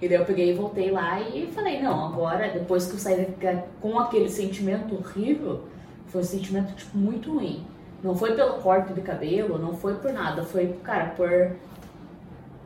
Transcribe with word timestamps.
E 0.00 0.08
daí 0.08 0.16
eu 0.16 0.24
peguei 0.24 0.50
e 0.50 0.54
voltei 0.54 0.90
lá 0.90 1.20
e 1.20 1.46
falei, 1.52 1.82
não, 1.82 2.06
agora, 2.06 2.48
depois 2.48 2.86
que 2.86 2.94
eu 2.94 2.98
saí 2.98 3.34
com 3.80 3.98
aquele 3.98 4.30
sentimento 4.30 4.94
horrível, 4.94 5.64
foi 6.06 6.22
um 6.22 6.24
sentimento, 6.24 6.74
tipo, 6.74 6.96
muito 6.96 7.34
ruim. 7.34 7.66
Não 8.02 8.14
foi 8.14 8.34
pelo 8.34 8.54
corte 8.54 8.94
de 8.94 9.02
cabelo, 9.02 9.58
não 9.58 9.74
foi 9.74 9.94
por 9.94 10.12
nada, 10.12 10.42
foi, 10.42 10.68
cara, 10.82 11.10
por. 11.10 11.54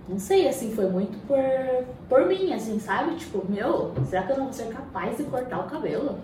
Não 0.08 0.18
sei, 0.18 0.46
assim, 0.46 0.72
foi 0.74 0.88
muito 0.88 1.18
por, 1.26 1.38
por 2.08 2.26
mim, 2.26 2.52
assim, 2.52 2.78
sabe? 2.78 3.16
Tipo, 3.16 3.44
meu, 3.48 3.92
será 4.06 4.22
que 4.22 4.32
eu 4.32 4.36
não 4.36 4.44
vou 4.44 4.52
ser 4.52 4.68
capaz 4.68 5.16
de 5.16 5.24
cortar 5.24 5.60
o 5.60 5.68
cabelo? 5.68 6.18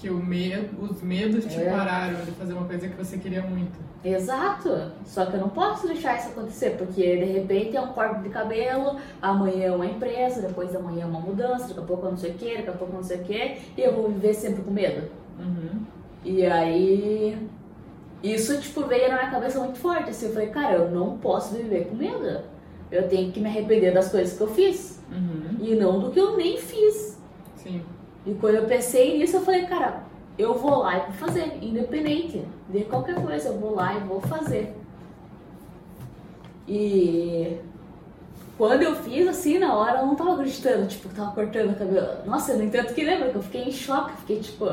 Que 0.00 0.10
o 0.10 0.16
medo, 0.16 0.80
os 0.84 1.02
medos 1.02 1.44
te 1.46 1.60
É. 1.60 1.70
pararam 1.70 2.24
de 2.24 2.30
fazer 2.32 2.52
uma 2.52 2.66
coisa 2.66 2.88
que 2.88 2.96
você 2.96 3.18
queria 3.18 3.42
muito. 3.42 3.72
Exato. 4.04 4.92
Só 5.04 5.26
que 5.26 5.34
eu 5.34 5.40
não 5.40 5.48
posso 5.48 5.88
deixar 5.88 6.16
isso 6.18 6.28
acontecer, 6.28 6.76
porque 6.78 7.02
de 7.16 7.24
repente 7.32 7.76
é 7.76 7.80
um 7.80 7.88
corte 7.88 8.22
de 8.22 8.28
cabelo, 8.28 8.96
amanhã 9.20 9.66
é 9.66 9.72
uma 9.72 9.86
empresa, 9.86 10.40
depois 10.42 10.72
da 10.72 10.78
manhã 10.78 11.02
é 11.02 11.06
uma 11.06 11.18
mudança, 11.20 11.68
daqui 11.68 11.80
a 11.80 11.82
pouco 11.82 12.06
eu 12.06 12.10
não 12.12 12.16
sei 12.18 12.30
o 12.30 12.34
que, 12.34 12.56
daqui 12.56 12.68
a 12.68 12.72
pouco 12.72 12.92
eu 12.92 12.96
não 12.98 13.02
sei 13.04 13.16
o 13.18 13.24
que, 13.24 13.56
e 13.76 13.80
eu 13.82 13.92
vou 13.92 14.08
viver 14.08 14.34
sempre 14.34 14.62
com 14.62 14.70
medo. 14.70 15.08
Uhum. 15.38 15.80
E 16.24 16.46
aí. 16.46 17.48
Isso, 18.22 18.60
tipo, 18.60 18.84
veio 18.84 19.08
na 19.08 19.16
minha 19.18 19.30
cabeça 19.30 19.58
muito 19.60 19.78
forte. 19.78 20.10
Assim, 20.10 20.26
eu 20.26 20.32
falei, 20.32 20.48
cara, 20.48 20.74
eu 20.74 20.90
não 20.90 21.18
posso 21.18 21.54
viver 21.54 21.86
com 21.86 21.94
medo. 21.96 22.40
Eu 22.90 23.06
tenho 23.08 23.30
que 23.30 23.40
me 23.40 23.48
arrepender 23.48 23.92
das 23.94 24.10
coisas 24.10 24.36
que 24.36 24.42
eu 24.42 24.48
fiz. 24.48 25.00
Uhum. 25.10 25.56
E 25.60 25.74
não 25.76 26.00
do 26.00 26.10
que 26.10 26.18
eu 26.18 26.36
nem 26.36 26.56
fiz. 26.56 27.16
Sim. 27.56 27.82
E 28.26 28.34
quando 28.34 28.56
eu 28.56 28.66
pensei 28.66 29.18
nisso, 29.18 29.36
eu 29.36 29.42
falei, 29.42 29.66
cara, 29.66 30.02
eu 30.38 30.54
vou 30.54 30.78
lá 30.78 30.96
e 30.96 31.00
vou 31.00 31.12
fazer, 31.12 31.58
independente 31.62 32.44
de 32.68 32.84
qualquer 32.84 33.16
coisa, 33.16 33.48
eu 33.48 33.58
vou 33.58 33.74
lá 33.74 33.94
e 33.94 34.00
vou 34.00 34.20
fazer. 34.20 34.74
E 36.66 37.58
quando 38.58 38.82
eu 38.82 38.94
fiz, 38.96 39.26
assim, 39.26 39.58
na 39.58 39.74
hora, 39.74 40.00
eu 40.00 40.06
não 40.06 40.14
tava 40.14 40.34
acreditando, 40.34 40.86
tipo, 40.86 41.08
tava 41.08 41.32
cortando 41.32 41.70
o 41.70 41.76
cabelo. 41.76 42.26
Nossa, 42.26 42.54
no 42.54 42.64
entanto 42.64 42.92
que 42.92 43.04
lembra 43.04 43.30
que 43.30 43.36
eu 43.36 43.42
fiquei 43.42 43.62
em 43.62 43.72
choque, 43.72 44.16
fiquei 44.18 44.40
tipo, 44.40 44.66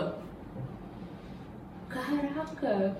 caraca, 1.87 2.95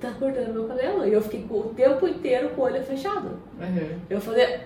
tá 0.00 0.12
cortando 0.18 0.52
meu 0.52 0.68
cabelo. 0.68 1.06
E 1.06 1.12
eu 1.12 1.22
fiquei 1.22 1.46
o 1.50 1.62
tempo 1.74 2.06
inteiro 2.06 2.50
com 2.50 2.60
o 2.60 2.64
olho 2.64 2.82
fechado. 2.82 3.38
Uhum. 3.58 3.98
Eu 4.08 4.20
fazia 4.20 4.64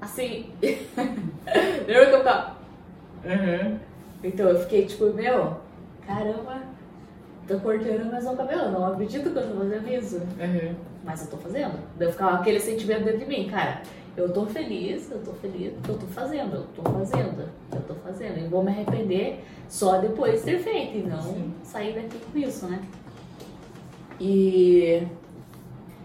assim. 0.00 0.50
lembra 0.62 2.06
que 2.06 2.12
eu 2.12 2.18
ficava. 2.18 2.56
Uhum. 3.24 3.78
Então 4.22 4.48
eu 4.48 4.60
fiquei 4.60 4.86
tipo, 4.86 5.06
meu, 5.12 5.56
caramba, 6.06 6.62
tô 7.48 7.58
cortando 7.60 8.10
mais 8.10 8.26
o 8.26 8.36
cabelo, 8.36 8.70
não 8.70 8.86
acredito 8.86 9.30
que 9.30 9.38
eu 9.38 9.48
tô 9.48 9.58
fazendo 9.58 9.88
isso. 9.88 10.16
Uhum. 10.16 10.74
Mas 11.04 11.22
eu 11.22 11.30
tô 11.30 11.36
fazendo. 11.38 11.78
Daí 11.96 12.08
eu 12.08 12.12
ficava 12.12 12.36
aquele 12.36 12.60
sentimento 12.60 13.04
dentro 13.04 13.20
de 13.20 13.26
mim, 13.26 13.48
cara, 13.48 13.82
eu 14.16 14.32
tô 14.32 14.44
feliz, 14.46 15.10
eu 15.10 15.18
tô 15.20 15.32
feliz, 15.32 15.72
eu 15.88 15.98
tô 15.98 16.06
fazendo, 16.08 16.54
eu 16.54 16.66
tô 16.74 16.82
fazendo, 16.90 17.48
eu 17.72 17.80
tô 17.82 17.94
fazendo. 17.94 18.38
E 18.38 18.48
vou 18.48 18.62
me 18.62 18.70
arrepender 18.70 19.42
só 19.68 19.98
depois 19.98 20.40
de 20.40 20.52
ter 20.52 20.58
feito, 20.58 20.98
e 20.98 21.02
não 21.02 21.22
Sim. 21.22 21.54
sair 21.62 21.94
daqui 21.94 22.18
com 22.18 22.38
isso, 22.38 22.66
né? 22.66 22.80
E. 24.20 25.06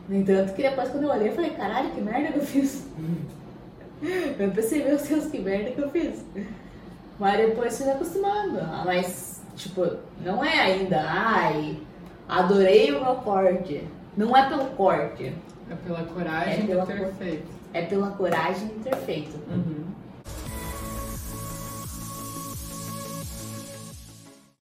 No 0.08 0.16
entanto, 0.16 0.54
que 0.54 0.62
depois 0.62 0.90
quando 0.90 1.04
eu 1.04 1.10
olhei, 1.10 1.30
eu 1.30 1.34
falei, 1.34 1.50
caralho, 1.52 1.90
que 1.90 2.00
merda 2.00 2.32
que 2.32 2.38
eu 2.38 2.44
fiz. 2.44 2.88
Eu 4.38 4.52
pensei, 4.52 4.84
meu 4.84 4.98
Deus, 4.98 5.26
que 5.28 5.40
merda 5.40 5.72
que 5.72 5.82
eu 5.82 5.90
fiz. 5.90 6.24
Mas 7.20 7.38
depois 7.38 7.78
fui 7.78 7.86
me 7.86 7.92
acostumando. 7.94 8.60
Ah, 8.62 8.84
Mas, 8.86 9.42
tipo, 9.56 9.86
não 10.22 10.44
é 10.44 10.60
ainda, 10.60 11.02
ai, 11.08 11.78
adorei 12.28 12.92
o 12.92 13.04
meu 13.04 13.16
corte. 13.16 13.88
Não 14.18 14.36
é 14.36 14.48
pelo 14.50 14.66
corte, 14.72 15.34
É 15.70 15.76
pela 15.76 16.04
coragem 16.04 16.64
É 16.64 16.68
pela 16.68 16.82
de 16.86 16.88
ter 16.94 17.00
cor- 17.00 17.14
feito. 17.14 17.48
é 17.74 17.82
pela 17.84 18.10
coragem 18.12 18.68
de 18.68 18.74
ter 18.76 18.96
feito. 18.98 19.36
Uhum. 19.50 19.86